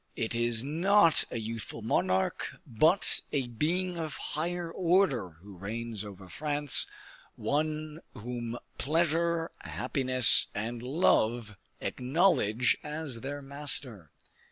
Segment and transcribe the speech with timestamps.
[0.15, 6.27] It is not a youthful monarch, but a being of higher order, who reigns over
[6.27, 6.87] France,
[7.35, 14.09] one whom pleasure, happiness, and love acknowledge as their master."